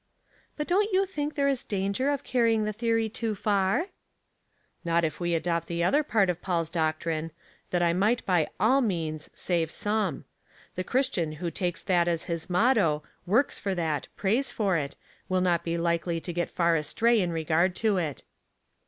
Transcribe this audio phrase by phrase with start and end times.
[0.29, 3.89] *' But don't you think there is danger of carry ing the theory too far?''
[4.55, 7.29] '* Not if we adopt the other part of Paul's doc trine,'
[7.69, 10.25] That I might by all means save some.
[10.73, 14.95] The Christian who takes that as his motto, works for that, prays for it,
[15.29, 18.23] will not be likely to get far abtray in regard to it."